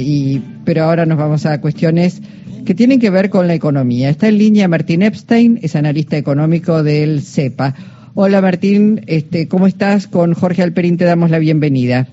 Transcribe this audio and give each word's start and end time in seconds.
Y, 0.00 0.42
pero 0.64 0.84
ahora 0.84 1.06
nos 1.06 1.18
vamos 1.18 1.46
a 1.46 1.60
cuestiones 1.60 2.22
que 2.64 2.74
tienen 2.74 3.00
que 3.00 3.10
ver 3.10 3.30
con 3.30 3.46
la 3.46 3.54
economía. 3.54 4.10
Está 4.10 4.28
en 4.28 4.38
línea 4.38 4.68
Martín 4.68 5.02
Epstein, 5.02 5.58
es 5.62 5.74
analista 5.76 6.16
económico 6.16 6.82
del 6.82 7.22
CEPA. 7.22 7.74
Hola 8.14 8.42
Martín, 8.42 9.02
este, 9.06 9.48
¿cómo 9.48 9.66
estás? 9.66 10.06
Con 10.06 10.34
Jorge 10.34 10.62
Alperín 10.62 10.96
te 10.96 11.04
damos 11.04 11.30
la 11.30 11.38
bienvenida. 11.38 12.08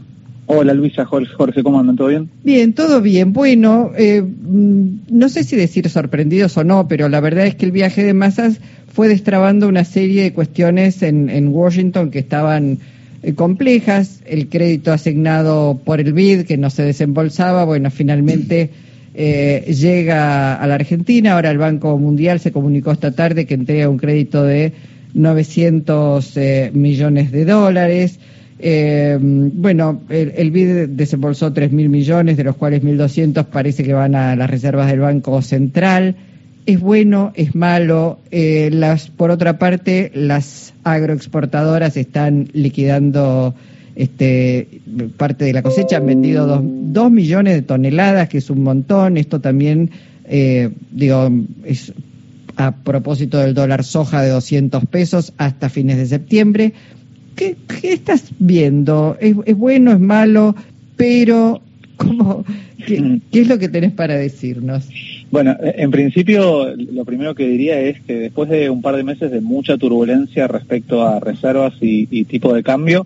Hola 0.47 0.73
Luisa, 0.73 1.05
Jorge, 1.05 1.63
¿cómo 1.63 1.79
andan? 1.79 1.95
¿Todo 1.95 2.09
bien? 2.09 2.29
Bien, 2.43 2.73
todo 2.73 3.01
bien. 3.01 3.33
Bueno, 3.33 3.91
eh, 3.97 4.21
mm, 4.21 4.99
no 5.09 5.29
sé 5.29 5.43
si 5.43 5.55
decir 5.55 5.89
sorprendidos 5.89 6.55
o 6.57 6.63
no, 6.63 6.87
pero 6.87 7.09
la 7.09 7.19
verdad 7.19 7.47
es 7.47 7.55
que 7.55 7.65
el 7.65 7.71
viaje 7.71 8.03
de 8.03 8.13
masas 8.13 8.59
fue 8.93 9.07
destrabando 9.07 9.67
una 9.67 9.83
serie 9.83 10.21
de 10.21 10.33
cuestiones 10.33 11.01
en, 11.01 11.29
en 11.29 11.47
Washington 11.47 12.11
que 12.11 12.19
estaban 12.19 12.77
complejas, 13.33 14.21
el 14.25 14.49
crédito 14.49 14.91
asignado 14.91 15.79
por 15.83 15.99
el 15.99 16.13
BID 16.13 16.45
que 16.45 16.57
no 16.57 16.69
se 16.69 16.83
desembolsaba, 16.83 17.65
bueno, 17.65 17.89
finalmente 17.89 18.69
eh, 19.15 19.73
llega 19.73 20.55
a 20.55 20.67
la 20.67 20.75
Argentina, 20.75 21.33
ahora 21.33 21.49
el 21.49 21.57
Banco 21.57 21.97
Mundial 21.97 22.39
se 22.39 22.51
comunicó 22.51 22.91
esta 22.91 23.11
tarde 23.11 23.45
que 23.45 23.55
entrega 23.55 23.89
un 23.89 23.97
crédito 23.97 24.43
de 24.43 24.73
900 25.13 26.37
eh, 26.37 26.71
millones 26.73 27.31
de 27.31 27.45
dólares. 27.45 28.19
bueno, 28.59 30.01
el, 30.09 30.33
el 30.35 30.51
BID 30.51 30.89
desembolsó 30.89 31.53
3.000 31.53 31.89
millones, 31.89 32.37
de 32.37 32.43
los 32.43 32.55
cuales 32.55 32.83
1.200 32.83 33.45
parece 33.45 33.83
que 33.83 33.93
van 33.93 34.15
a 34.15 34.35
las 34.35 34.49
reservas 34.49 34.87
del 34.87 34.99
Banco 34.99 35.41
Central 35.41 36.15
es 36.65 36.79
bueno, 36.79 37.31
es 37.35 37.55
malo. 37.55 38.19
Eh, 38.31 38.69
las, 38.71 39.09
por 39.09 39.31
otra 39.31 39.57
parte, 39.59 40.11
las 40.13 40.73
agroexportadoras 40.83 41.97
están 41.97 42.49
liquidando 42.53 43.53
este, 43.95 44.67
parte 45.17 45.45
de 45.45 45.53
la 45.53 45.61
cosecha, 45.61 45.97
han 45.97 46.05
vendido 46.05 46.61
dos, 46.61 47.11
millones 47.11 47.55
de 47.55 47.61
toneladas, 47.61 48.29
que 48.29 48.39
es 48.39 48.49
un 48.49 48.63
montón. 48.63 49.17
Esto 49.17 49.41
también, 49.41 49.91
eh, 50.25 50.71
digo, 50.91 51.31
es 51.63 51.93
a 52.57 52.71
propósito 52.71 53.37
del 53.37 53.53
dólar 53.53 53.83
soja 53.83 54.21
de 54.21 54.29
200 54.29 54.85
pesos 54.85 55.33
hasta 55.37 55.69
fines 55.69 55.97
de 55.97 56.05
septiembre. 56.05 56.73
¿Qué, 57.35 57.57
estás 57.83 58.31
viendo? 58.39 59.17
¿Es, 59.19 59.35
¿Es, 59.45 59.57
bueno, 59.57 59.91
es 59.91 59.99
malo? 59.99 60.55
Pero, 60.95 61.61
¿cómo, 61.97 62.45
qué, 62.87 63.19
¿qué 63.31 63.41
es 63.41 63.47
lo 63.47 63.59
que 63.59 63.67
tenés 63.67 63.91
para 63.91 64.15
decirnos? 64.15 64.87
Bueno, 65.31 65.55
en 65.59 65.91
principio 65.91 66.75
lo 66.75 67.03
primero 67.03 67.35
que 67.35 67.47
diría 67.47 67.79
es 67.79 68.01
que 68.01 68.13
después 68.15 68.49
de 68.49 68.69
un 68.69 68.81
par 68.81 68.95
de 68.95 69.03
meses 69.03 69.31
de 69.31 69.41
mucha 69.41 69.77
turbulencia 69.77 70.47
respecto 70.47 71.05
a 71.05 71.19
reservas 71.19 71.73
y, 71.81 72.23
tipo 72.25 72.53
de 72.53 72.63
cambio, 72.63 73.05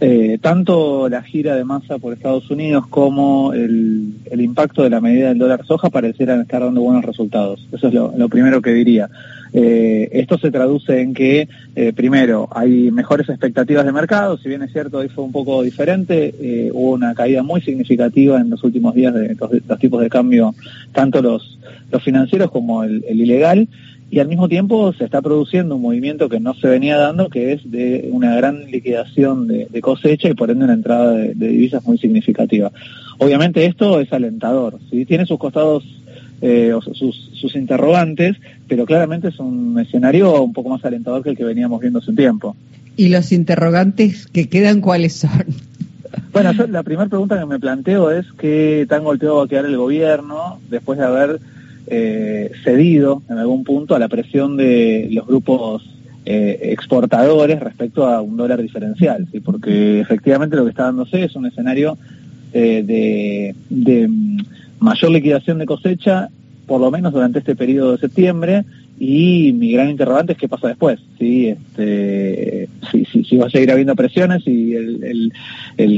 eh, 0.00 0.38
tanto 0.40 1.08
la 1.08 1.22
gira 1.22 1.56
de 1.56 1.64
masa 1.64 1.98
por 1.98 2.12
Estados 2.12 2.50
Unidos 2.50 2.86
como 2.88 3.52
el, 3.52 4.14
impacto 4.30 4.82
de 4.82 4.90
la 4.90 5.00
medida 5.00 5.28
del 5.28 5.38
dólar 5.38 5.64
soja 5.66 5.88
parecieran 5.88 6.42
estar 6.42 6.62
dando 6.62 6.82
buenos 6.82 7.04
resultados. 7.04 7.66
Eso 7.72 7.88
es 7.88 7.94
lo 7.94 8.28
primero 8.28 8.60
que 8.60 8.72
diría. 8.72 9.08
Eh, 9.56 10.08
esto 10.10 10.36
se 10.36 10.50
traduce 10.50 11.00
en 11.00 11.14
que, 11.14 11.48
eh, 11.76 11.92
primero, 11.92 12.48
hay 12.50 12.90
mejores 12.90 13.28
expectativas 13.28 13.86
de 13.86 13.92
mercado, 13.92 14.36
si 14.36 14.48
bien 14.48 14.62
es 14.62 14.72
cierto, 14.72 14.98
ahí 14.98 15.08
fue 15.08 15.22
un 15.22 15.30
poco 15.30 15.62
diferente, 15.62 16.34
eh, 16.40 16.70
hubo 16.74 16.90
una 16.90 17.14
caída 17.14 17.44
muy 17.44 17.60
significativa 17.60 18.40
en 18.40 18.50
los 18.50 18.64
últimos 18.64 18.96
días 18.96 19.14
de 19.14 19.36
los, 19.36 19.78
tipos 19.78 20.02
de 20.02 20.10
cambio, 20.10 20.56
tanto 20.92 21.22
los, 21.22 21.60
financieros 22.02 22.50
como 22.50 22.82
el, 22.82 23.04
ilegal, 23.08 23.68
y 24.10 24.18
al 24.18 24.26
mismo 24.26 24.48
tiempo 24.48 24.92
se 24.92 25.04
está 25.04 25.22
produciendo 25.22 25.76
un 25.76 25.82
movimiento 25.82 26.28
que 26.28 26.40
no 26.40 26.54
se 26.54 26.66
venía 26.66 26.96
dando, 26.96 27.28
que 27.28 27.52
es 27.52 27.70
de 27.70 28.08
una 28.10 28.34
gran 28.34 28.68
liquidación 28.68 29.46
de, 29.46 29.80
cosecha 29.80 30.28
y 30.28 30.34
por 30.34 30.50
ende 30.50 30.64
una 30.64 30.74
entrada 30.74 31.12
de, 31.12 31.32
divisas 31.34 31.86
muy 31.86 31.98
significativa. 31.98 32.72
Obviamente 33.18 33.64
esto 33.66 34.00
es 34.00 34.12
alentador, 34.12 34.80
¿sí? 34.90 35.04
tiene 35.04 35.26
sus 35.26 35.38
costados 35.38 35.84
eh, 36.40 36.72
sus, 36.92 37.30
sus, 37.32 37.54
interrogantes, 37.54 38.36
pero 38.68 38.84
claramente 38.84 39.28
es 39.28 39.38
un 39.38 39.78
escenario 39.78 40.42
un 40.42 40.52
poco 40.52 40.68
más 40.68 40.84
alentador 40.84 41.22
que 41.22 41.30
el 41.30 41.36
que 41.36 41.44
veníamos 41.44 41.80
viendo 41.80 42.00
hace 42.00 42.10
un 42.10 42.16
tiempo. 42.16 42.56
¿Y 42.96 43.08
los 43.08 43.32
interrogantes 43.32 44.26
que 44.26 44.48
quedan 44.48 44.80
cuáles 44.80 45.14
son? 45.14 45.30
Bueno, 46.32 46.52
la 46.68 46.84
primera 46.84 47.08
pregunta 47.08 47.38
que 47.38 47.46
me 47.46 47.58
planteo 47.58 48.10
es 48.12 48.26
qué 48.38 48.86
tan 48.88 49.02
golpeado 49.02 49.38
va 49.38 49.44
a 49.44 49.48
quedar 49.48 49.64
el 49.66 49.76
gobierno 49.76 50.60
después 50.70 50.96
de 50.96 51.04
haber 51.04 51.40
eh, 51.88 52.52
cedido 52.62 53.22
en 53.28 53.38
algún 53.38 53.64
punto 53.64 53.96
a 53.96 53.98
la 53.98 54.08
presión 54.08 54.56
de 54.56 55.08
los 55.10 55.26
grupos 55.26 55.82
eh, 56.24 56.70
exportadores 56.70 57.58
respecto 57.58 58.06
a 58.06 58.20
un 58.20 58.36
dólar 58.36 58.62
diferencial, 58.62 59.26
¿sí? 59.32 59.40
porque 59.40 60.00
efectivamente 60.00 60.54
lo 60.54 60.64
que 60.64 60.70
está 60.70 60.84
dándose 60.84 61.24
es 61.24 61.34
un 61.34 61.46
escenario 61.46 61.98
de, 62.52 63.54
de 63.68 64.08
mayor 64.84 65.10
liquidación 65.10 65.58
de 65.58 65.66
cosecha, 65.66 66.28
por 66.66 66.80
lo 66.80 66.90
menos 66.90 67.12
durante 67.12 67.40
este 67.40 67.56
periodo 67.56 67.92
de 67.92 67.98
septiembre, 67.98 68.64
y 68.98 69.52
mi 69.52 69.72
gran 69.72 69.90
interrogante 69.90 70.32
es 70.32 70.38
qué 70.38 70.48
pasa 70.48 70.68
después. 70.68 71.00
Este, 71.18 72.68
si, 72.90 73.04
si, 73.06 73.24
si 73.24 73.36
va 73.36 73.46
a 73.46 73.50
seguir 73.50 73.72
habiendo 73.72 73.96
presiones 73.96 74.46
y 74.46 74.74
el, 74.74 75.32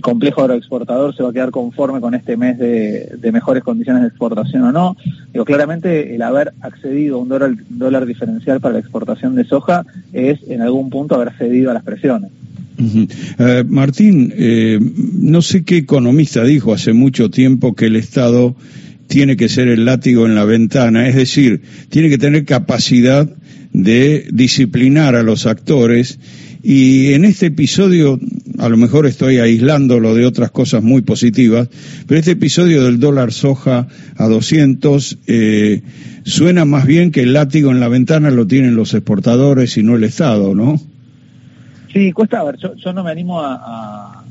complejo 0.03 0.43
agroexportador 0.43 1.15
se 1.15 1.23
va 1.23 1.31
a 1.31 1.33
quedar 1.33 1.51
conforme 1.51 2.01
con 2.01 2.15
este 2.15 2.37
mes 2.37 2.59
de, 2.59 3.31
mejores 3.33 3.65
condiciones 3.65 4.03
de 4.03 4.09
exportación 4.09 4.63
o 4.63 4.73
no. 4.73 4.97
Digo, 5.33 5.45
claramente 5.45 6.15
el 6.15 6.23
haber 6.23 6.53
accedido 6.61 7.17
a 7.17 7.19
un 7.21 7.29
dólar 7.29 8.07
diferencial 8.07 8.61
para 8.61 8.75
la 8.75 8.81
exportación 8.81 9.35
de 9.35 9.45
soja 9.45 9.85
es 10.13 10.39
en 10.49 10.63
algún 10.63 10.89
punto 10.89 11.17
haber 11.17 11.33
cedido 11.37 11.71
a 11.71 11.75
las 11.75 11.83
presiones. 11.83 12.31
Eh, 12.79 13.65
Martín, 13.69 14.33
eh, 14.37 14.79
no 14.81 15.43
sé 15.43 15.65
qué 15.65 15.79
economista 15.79 16.45
dijo 16.45 16.73
hace 16.73 16.93
mucho 16.93 17.31
tiempo 17.31 17.75
que 17.75 17.87
el 17.87 17.97
Estado 17.97 18.57
tiene 19.07 19.37
que 19.37 19.49
ser 19.49 19.69
el 19.69 19.85
látigo 19.85 20.27
en 20.27 20.35
la 20.35 20.45
ventana, 20.45 21.09
es 21.09 21.15
decir, 21.15 21.63
tiene 21.89 22.09
que 22.09 22.19
tener 22.19 22.45
capacidad 22.45 23.29
de 23.73 24.27
disciplinar 24.33 25.15
a 25.15 25.23
los 25.23 25.47
actores 25.47 26.19
y 26.69 27.13
en 27.13 27.25
este 27.25 27.47
episodio, 27.47 28.19
a 28.59 28.69
lo 28.69 28.77
mejor 28.77 29.07
estoy 29.07 29.39
aislándolo 29.39 30.17
de 30.17 30.27
otras 30.27 30.51
cosas 30.51 30.83
muy 30.83 31.03
positivas, 31.03 31.69
pero 32.09 32.19
este 32.19 32.33
episodio 32.33 32.83
del 32.83 32.99
dólar 32.99 33.33
soja 33.33 33.87
a 34.17 34.27
200 34.27 35.19
eh, 35.29 35.83
suena 36.25 36.65
más 36.65 36.85
bien 36.85 37.13
que 37.13 37.23
el 37.23 37.35
látigo 37.35 37.71
en 37.71 37.79
la 37.79 37.87
ventana 37.87 38.33
lo 38.33 38.49
tienen 38.49 38.75
los 38.75 38.95
exportadores 38.95 39.77
y 39.77 39.85
no 39.85 39.95
el 39.95 40.03
Estado, 40.03 40.57
¿no? 40.57 40.81
Sí, 41.97 42.13
cuesta, 42.13 42.43
a 42.43 42.55
yo, 42.57 42.93
no 42.93 43.03
me 43.03 43.11
animo 43.11 43.41
a, 43.41 44.23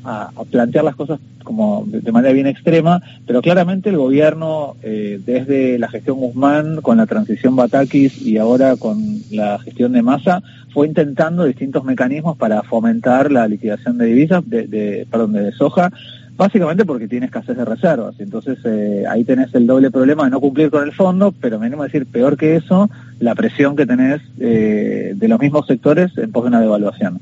plantear 0.51 0.85
las 0.85 0.95
cosas 0.95 1.19
como 1.43 1.83
de, 1.87 2.11
manera 2.11 2.31
bien 2.31 2.45
extrema, 2.45 3.01
pero 3.25 3.41
claramente 3.41 3.89
el 3.89 3.97
gobierno, 3.97 4.75
eh, 4.83 5.19
desde 5.25 5.79
la 5.79 5.87
gestión 5.87 6.17
Guzmán, 6.17 6.81
con 6.83 6.97
la 6.97 7.07
transición 7.07 7.55
Batakis 7.55 8.21
y 8.21 8.37
ahora 8.37 8.75
con 8.75 8.99
la 9.31 9.57
gestión 9.57 9.93
de 9.93 10.03
Massa, 10.03 10.43
fue 10.75 10.85
intentando 10.85 11.45
distintos 11.45 11.83
mecanismos 11.83 12.37
para 12.37 12.61
fomentar 12.61 13.31
la 13.31 13.47
liquidación 13.47 13.97
de 13.97 14.05
divisas, 14.05 14.47
de, 14.47 14.67
de 14.67 15.07
perdón, 15.09 15.33
de 15.33 15.51
soja, 15.53 15.91
básicamente 16.37 16.85
porque 16.85 17.07
tiene 17.07 17.27
escasez 17.27 17.57
de 17.57 17.65
reservas. 17.65 18.15
Entonces 18.19 18.57
eh, 18.65 19.05
ahí 19.09 19.23
tenés 19.23 19.53
el 19.55 19.67
doble 19.67 19.91
problema 19.91 20.25
de 20.25 20.31
no 20.31 20.39
cumplir 20.39 20.69
con 20.69 20.83
el 20.83 20.91
fondo, 20.91 21.33
pero 21.39 21.59
me 21.59 21.67
animo 21.67 21.83
a 21.83 21.85
decir, 21.85 22.05
peor 22.05 22.37
que 22.37 22.57
eso, 22.57 22.89
la 23.19 23.35
presión 23.35 23.75
que 23.75 23.85
tenés 23.85 24.21
eh, 24.39 25.13
de 25.15 25.27
los 25.27 25.39
mismos 25.39 25.65
sectores 25.67 26.17
en 26.17 26.31
pos 26.31 26.43
de 26.43 26.49
una 26.49 26.61
devaluación. 26.61 27.19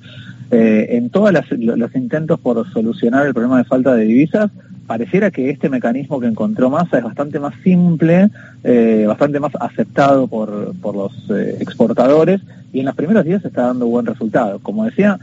Eh, 0.56 0.98
en 0.98 1.10
todos 1.10 1.34
los 1.50 1.96
intentos 1.96 2.40
por 2.40 2.72
solucionar 2.72 3.26
el 3.26 3.34
problema 3.34 3.58
de 3.58 3.64
falta 3.64 3.96
de 3.96 4.06
divisas, 4.06 4.52
pareciera 4.86 5.32
que 5.32 5.50
este 5.50 5.68
mecanismo 5.68 6.20
que 6.20 6.28
encontró 6.28 6.70
Massa 6.70 7.00
es 7.00 7.04
bastante 7.04 7.40
más 7.40 7.56
simple, 7.64 8.30
eh, 8.64 9.06
bastante 9.08 9.40
más 9.40 9.52
aceptado 9.60 10.28
por, 10.28 10.76
por 10.80 10.96
los 10.96 11.12
eh, 11.32 11.58
exportadores 11.60 12.40
y 12.72 12.82
en 12.82 12.86
los 12.86 12.94
primeros 12.94 13.26
días 13.26 13.44
está 13.44 13.64
dando 13.64 13.88
buen 13.88 14.06
resultado. 14.06 14.60
Como 14.60 14.86
decía, 14.86 15.20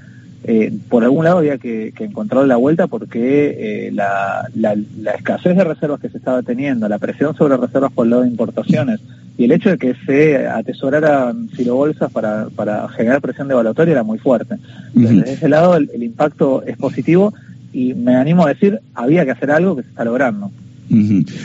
por 0.89 1.05
algún 1.05 1.25
lado 1.25 1.39
había 1.39 1.59
que, 1.59 1.93
encontrar 2.01 2.45
la 2.47 2.57
vuelta 2.57 2.89
porque 2.89 3.91
la, 3.93 4.49
la, 4.57 5.13
escasez 5.13 5.57
de 5.57 5.63
reservas 5.63 6.01
que 6.01 6.09
se 6.09 6.19
estaba 6.19 6.43
teniendo, 6.43 6.89
la 6.89 6.99
presión 6.99 7.37
sobre 7.37 7.57
reservas 7.57 7.93
por 7.93 8.07
el 8.07 8.11
lado 8.11 8.23
de 8.23 8.31
importaciones, 8.31 9.01
y 9.41 9.45
el 9.45 9.53
hecho 9.53 9.71
de 9.71 9.79
que 9.79 9.95
se 10.05 10.47
atesoraran 10.47 11.49
filobolsas 11.49 12.13
para, 12.13 12.51
para 12.51 12.87
generar 12.91 13.23
presión 13.23 13.49
devaluatoria 13.49 13.93
era 13.93 14.03
muy 14.03 14.19
fuerte. 14.19 14.57
Desde 14.93 15.33
ese 15.33 15.49
lado 15.49 15.77
el, 15.77 16.03
impacto 16.03 16.63
es 16.67 16.77
positivo 16.77 17.33
y 17.73 17.95
me 17.95 18.17
animo 18.17 18.45
a 18.45 18.51
decir, 18.51 18.81
había 18.95 19.25
que 19.25 19.31
hacer 19.31 19.51
algo 19.51 19.77
que 19.77 19.83
se 19.85 19.89
está 19.89 20.05
logrando. 20.05 20.51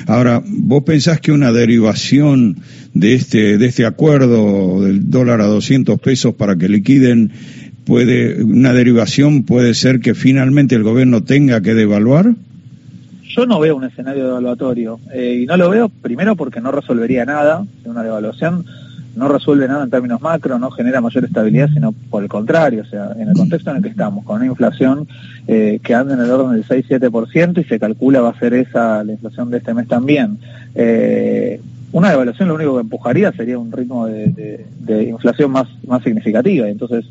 Ahora, 0.08 0.44
¿vos 0.46 0.84
pensás 0.84 1.22
que 1.22 1.32
una 1.32 1.54
derivación 1.54 2.58
de 2.94 3.14
este, 3.14 3.58
de 3.58 3.66
este 3.66 3.86
acuerdo 3.86 4.82
del 4.82 5.10
dólar 5.10 5.40
a 5.40 5.46
200 5.46 5.98
pesos 6.02 6.36
para 6.36 6.58
que 6.58 6.68
liquiden, 6.68 7.32
puede, 7.86 8.44
una 8.44 8.74
derivación 8.74 9.44
puede 9.44 9.74
ser 9.74 10.02
que 10.02 10.16
finalmente 10.16 10.76
el 10.76 10.84
gobierno 10.84 11.24
tenga 11.24 11.62
que 11.62 11.74
devaluar? 11.74 12.36
Yo 13.36 13.46
no 13.46 13.60
veo 13.60 13.76
un 13.76 13.84
escenario 13.84 14.28
devaluatorio 14.28 15.00
eh, 15.12 15.42
y 15.42 15.46
no 15.46 15.58
lo 15.58 15.70
veo 15.70 15.90
primero 15.90 16.38
porque 16.38 16.62
no 16.62 16.72
resolvería 16.72 17.26
nada 17.26 17.66
una 17.84 18.02
devaluación. 18.02 18.66
no 19.16 19.28
resuelve 19.28 19.68
nada 19.68 19.84
en 19.84 19.90
términos 19.90 20.22
macro, 20.22 20.58
no 20.58 20.72
genera 20.72 21.02
mayor 21.02 21.26
estabilidad, 21.26 21.70
sino 21.74 21.92
por 21.92 22.24
el 22.24 22.30
contrario, 22.30 22.84
o 22.84 22.86
sea, 22.86 23.12
en 23.18 23.30
el 23.30 23.34
contexto 23.34 23.72
en 23.72 23.78
el 23.78 23.84
que 23.84 23.90
estamos, 23.90 24.26
con 24.26 24.38
una 24.38 24.46
inflación 24.46 25.08
eh, 25.48 25.80
que 25.84 25.94
anda 25.94 26.14
en 26.14 26.22
el 26.22 26.32
orden 26.32 26.52
del 26.52 26.66
6-7% 26.66 27.60
y 27.60 27.64
se 27.66 27.80
calcula 27.80 28.22
va 28.22 28.30
a 28.30 28.40
ser 28.40 28.54
esa 28.54 29.04
la 29.04 29.12
inflación 29.14 29.50
de 29.50 29.58
este 29.58 29.74
mes 29.74 29.88
también. 29.88 30.38
Eh, 30.74 31.62
una 31.92 32.12
devaluación 32.12 32.50
lo 32.50 32.56
único 32.56 32.76
que 32.76 32.82
empujaría 32.82 33.32
sería 33.34 33.58
un 33.58 33.72
ritmo 33.72 34.06
de, 34.06 34.66
inflación 35.10 35.52
más, 35.52 35.68
más 35.88 36.04
significativa. 36.04 36.68
Entonces, 36.68 37.06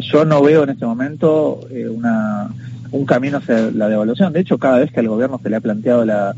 yo 0.00 0.24
no 0.24 0.42
veo 0.42 0.64
en 0.64 0.70
este 0.70 0.84
momento 0.84 1.60
una, 1.94 2.48
un 2.96 3.06
camino 3.06 3.38
hacia 3.38 3.70
la 3.70 3.88
devaluación. 3.88 4.32
De 4.32 4.40
hecho, 4.40 4.58
cada 4.58 4.78
vez 4.78 4.90
que 4.90 5.00
al 5.00 5.08
gobierno 5.08 5.38
se 5.42 5.50
le 5.50 5.56
ha 5.56 5.60
planteado 5.60 6.04
la, 6.04 6.34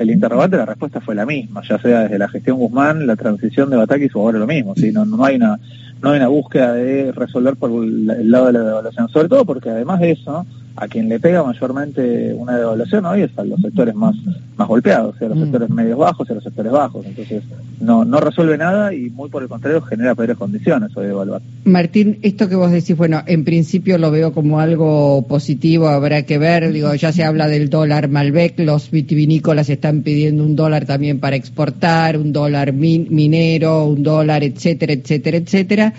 el 0.00 0.10
interrogante, 0.10 0.56
la 0.56 0.66
respuesta 0.66 1.00
fue 1.00 1.14
la 1.14 1.26
misma, 1.26 1.62
ya 1.68 1.78
sea 1.78 2.00
desde 2.02 2.18
la 2.18 2.28
gestión 2.28 2.58
Guzmán, 2.58 3.06
la 3.06 3.16
transición 3.16 3.70
de 3.70 3.76
Batakis 3.76 4.14
o 4.14 4.20
ahora 4.20 4.38
lo 4.38 4.46
mismo. 4.46 4.74
¿sí? 4.74 4.92
No, 4.92 5.04
no, 5.04 5.24
hay 5.24 5.36
una, 5.36 5.58
no 6.02 6.10
hay 6.10 6.18
una 6.18 6.28
búsqueda 6.28 6.74
de 6.74 7.12
resolver 7.12 7.56
por 7.56 7.70
el 7.70 8.30
lado 8.30 8.46
de 8.46 8.52
la 8.52 8.60
devaluación, 8.60 9.08
sobre 9.08 9.28
todo 9.28 9.44
porque 9.44 9.70
además 9.70 10.00
de 10.00 10.12
eso, 10.12 10.46
a 10.76 10.88
quien 10.88 11.08
le 11.08 11.20
pega 11.20 11.42
mayormente 11.44 12.34
una 12.34 12.56
devaluación 12.56 13.06
hoy 13.06 13.22
es 13.22 13.38
a 13.38 13.44
los 13.44 13.60
sectores 13.60 13.94
más, 13.94 14.16
más 14.56 14.66
golpeados, 14.66 15.20
a 15.20 15.26
los 15.26 15.38
mm. 15.38 15.42
sectores 15.42 15.70
medios 15.70 15.98
bajos 15.98 16.28
y 16.28 16.32
a 16.32 16.34
los 16.34 16.44
sectores 16.44 16.72
bajos. 16.72 17.06
Entonces, 17.06 17.44
no, 17.80 18.04
no 18.04 18.18
resuelve 18.18 18.58
nada 18.58 18.92
y 18.92 19.10
muy 19.10 19.30
por 19.30 19.42
el 19.42 19.48
contrario 19.48 19.82
genera 19.82 20.14
peores 20.14 20.36
condiciones 20.36 20.96
hoy 20.96 21.06
de 21.06 21.12
evaluar. 21.12 21.42
Martín, 21.64 22.18
esto 22.22 22.48
que 22.48 22.56
vos 22.56 22.72
decís, 22.72 22.96
bueno, 22.96 23.22
en 23.26 23.44
principio 23.44 23.98
lo 23.98 24.10
veo 24.10 24.32
como 24.32 24.58
algo 24.58 25.26
positivo, 25.28 25.88
habrá 25.88 26.24
que 26.24 26.38
ver, 26.38 26.72
digo, 26.72 26.92
ya 26.94 27.12
se 27.12 27.22
habla 27.22 27.46
del 27.46 27.70
dólar 27.70 28.08
Malbec, 28.08 28.58
los 28.58 28.90
vitivinícolas 28.90 29.70
están 29.70 30.02
pidiendo 30.02 30.44
un 30.44 30.56
dólar 30.56 30.86
también 30.86 31.20
para 31.20 31.36
exportar, 31.36 32.18
un 32.18 32.32
dólar 32.32 32.72
minero, 32.72 33.86
un 33.86 34.02
dólar, 34.02 34.42
etcétera, 34.42 34.92
etcétera, 34.92 35.36
etcétera. 35.36 35.94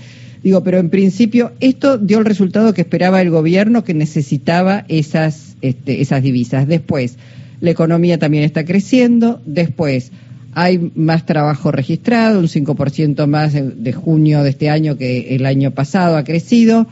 Digo, 0.46 0.62
pero 0.62 0.78
en 0.78 0.92
principio 0.92 1.54
esto 1.60 1.98
dio 1.98 2.20
el 2.20 2.26
resultado 2.26 2.72
que 2.76 2.82
esperaba 2.82 3.20
el 3.20 3.32
gobierno 3.32 3.84
que 3.84 3.96
necesitaba 3.96 4.86
esas, 4.90 5.58
este, 5.64 6.02
esas 6.02 6.22
divisas. 6.22 6.68
Después, 6.68 7.18
la 7.62 7.72
economía 7.72 8.20
también 8.20 8.44
está 8.44 8.64
creciendo. 8.64 9.42
Después, 9.48 10.12
hay 10.54 10.92
más 10.94 11.26
trabajo 11.26 11.72
registrado, 11.72 12.40
un 12.40 12.46
5% 12.46 13.26
más 13.26 13.54
de 13.56 13.92
junio 13.94 14.44
de 14.44 14.52
este 14.52 14.70
año 14.70 14.98
que 14.98 15.36
el 15.36 15.48
año 15.48 15.72
pasado 15.72 16.16
ha 16.16 16.24
crecido. 16.24 16.86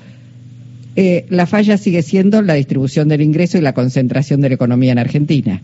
Eh, 0.95 1.27
la 1.29 1.45
falla 1.45 1.77
sigue 1.77 2.01
siendo 2.01 2.41
la 2.41 2.55
distribución 2.55 3.07
del 3.07 3.21
ingreso 3.21 3.59
y 3.59 3.61
la 3.61 3.73
concentración 3.73 4.41
de 4.41 4.49
la 4.49 4.55
economía 4.55 4.93
en 4.93 4.97
Argentina. 4.97 5.61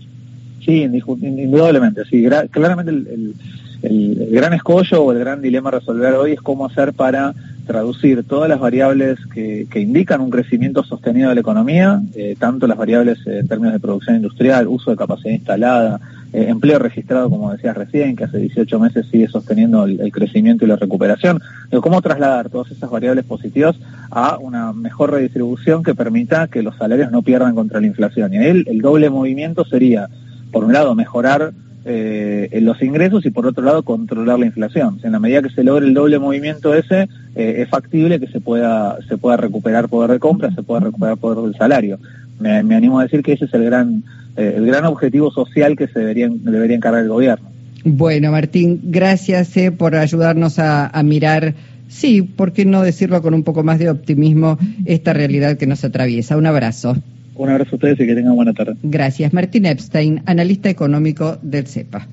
Sí, 0.63 0.83
indudablemente, 0.83 2.03
sí. 2.07 2.23
claramente 2.51 2.91
el, 2.91 3.33
el, 3.81 4.27
gran 4.29 4.53
escollo 4.53 5.05
o 5.05 5.11
el 5.11 5.17
gran 5.17 5.41
dilema 5.41 5.69
a 5.69 5.79
resolver 5.79 6.13
hoy 6.13 6.33
es 6.33 6.41
cómo 6.41 6.67
hacer 6.67 6.93
para 6.93 7.33
traducir 7.69 8.23
todas 8.23 8.49
las 8.49 8.59
variables 8.59 9.19
que, 9.31 9.67
indican 9.75 10.21
un 10.21 10.31
crecimiento 10.31 10.83
sostenido 10.83 11.29
de 11.29 11.35
la 11.35 11.41
economía, 11.41 12.01
eh, 12.15 12.35
tanto 12.39 12.65
las 12.65 12.79
variables 12.79 13.19
en 13.27 13.47
términos 13.47 13.73
de 13.73 13.79
producción 13.79 14.15
industrial, 14.15 14.67
uso 14.67 14.89
de 14.89 14.97
capacidad 14.97 15.35
instalada, 15.35 16.01
eh, 16.33 16.45
empleo 16.47 16.79
registrado, 16.79 17.29
como 17.29 17.51
decías 17.51 17.77
recién, 17.77 18.15
que 18.15 18.23
hace 18.23 18.39
18 18.39 18.79
meses 18.79 19.05
sigue 19.11 19.27
sosteniendo 19.27 19.83
el, 19.83 20.11
crecimiento 20.11 20.65
y 20.65 20.67
la 20.67 20.77
recuperación. 20.77 21.43
cómo 21.79 22.01
trasladar 22.01 22.49
todas 22.49 22.71
esas 22.71 22.89
variables 22.89 23.23
positivas 23.25 23.75
a 24.09 24.39
una 24.39 24.73
mejor 24.73 25.11
redistribución 25.11 25.83
que 25.83 25.93
permita 25.93 26.47
que 26.47 26.63
los 26.63 26.75
salarios 26.75 27.11
no 27.11 27.21
pierdan 27.21 27.53
contra 27.53 27.79
la 27.79 27.85
inflación. 27.85 28.33
Y 28.33 28.37
ahí 28.39 28.63
el 28.65 28.81
doble 28.81 29.11
movimiento 29.11 29.63
sería, 29.63 30.09
por 30.51 30.63
un 30.63 30.73
lado, 30.73 30.95
mejorar 30.95 31.51
eh, 31.91 32.59
los 32.61 32.79
ingresos 32.83 33.25
y 33.25 33.31
por 33.31 33.47
otro 33.47 33.63
lado 33.63 33.81
controlar 33.81 34.37
la 34.37 34.45
inflación. 34.45 34.99
en 35.01 35.11
la 35.11 35.19
medida 35.19 35.41
que 35.41 35.49
se 35.49 35.63
logre 35.63 35.87
el 35.87 35.95
doble 35.95 36.19
movimiento 36.19 36.75
ese, 36.75 37.09
eh, 37.35 37.55
es 37.57 37.69
factible 37.69 38.19
que 38.19 38.27
se 38.27 38.39
pueda, 38.39 38.99
se 39.07 39.17
pueda 39.17 39.37
recuperar 39.37 39.89
poder 39.89 40.11
de 40.11 40.19
compra, 40.19 40.53
se 40.53 40.61
pueda 40.61 40.81
recuperar 40.81 41.17
poder 41.17 41.43
del 41.43 41.55
salario. 41.55 41.97
Me, 42.39 42.75
animo 42.75 42.99
a 42.99 43.03
decir 43.03 43.23
que 43.23 43.33
ese 43.33 43.45
es 43.45 43.53
el 43.55 43.65
gran, 43.65 44.03
eh, 44.37 44.53
el 44.57 44.67
gran 44.67 44.85
objetivo 44.85 45.31
social 45.31 45.75
que 45.75 45.87
se 45.87 45.99
debería, 45.99 46.29
debería 46.29 46.75
encargar 46.75 47.01
el 47.01 47.09
gobierno. 47.09 47.49
Bueno, 47.83 48.31
Martín, 48.31 48.79
gracias 48.83 49.53
por 49.77 49.95
ayudarnos 49.95 50.59
a, 50.59 50.87
a 50.87 51.01
mirar 51.01 51.55
sí, 51.87 52.21
¿por 52.21 52.53
qué 52.53 52.65
no 52.65 52.83
decirlo 52.83 53.21
con 53.23 53.33
un 53.33 53.43
poco 53.43 53.63
más 53.63 53.79
de 53.79 53.89
optimismo, 53.89 54.59
esta 54.85 55.11
realidad 55.13 55.57
que 55.57 55.65
nos 55.65 55.83
atraviesa? 55.83 56.37
Un 56.37 56.45
abrazo. 56.45 56.95
Un 57.39 57.49
abrazo 57.49 57.71
a 57.71 57.75
ustedes 57.75 57.97
y 58.01 58.05
que 58.05 58.15
tengan 58.15 58.35
buena 58.35 58.53
tarde. 58.53 58.75
Gracias. 58.83 59.31
Martín 59.31 59.65
Epstein, 59.65 60.21
analista 60.25 60.69
económico 60.69 61.37
del 61.41 61.67
CEPA. 61.67 62.05